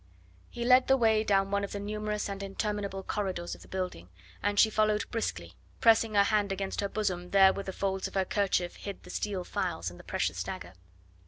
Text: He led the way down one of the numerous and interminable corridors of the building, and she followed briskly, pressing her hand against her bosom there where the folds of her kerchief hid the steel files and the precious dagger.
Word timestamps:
He 0.49 0.65
led 0.65 0.87
the 0.87 0.97
way 0.97 1.23
down 1.23 1.51
one 1.51 1.63
of 1.63 1.73
the 1.73 1.79
numerous 1.79 2.27
and 2.27 2.41
interminable 2.41 3.03
corridors 3.03 3.53
of 3.53 3.61
the 3.61 3.67
building, 3.67 4.09
and 4.41 4.59
she 4.59 4.71
followed 4.71 5.05
briskly, 5.11 5.53
pressing 5.79 6.15
her 6.15 6.23
hand 6.23 6.51
against 6.51 6.81
her 6.81 6.89
bosom 6.89 7.29
there 7.29 7.53
where 7.53 7.61
the 7.65 7.71
folds 7.71 8.07
of 8.07 8.15
her 8.15 8.25
kerchief 8.25 8.77
hid 8.77 9.03
the 9.03 9.11
steel 9.11 9.43
files 9.43 9.91
and 9.91 9.99
the 9.99 10.03
precious 10.03 10.41
dagger. 10.41 10.73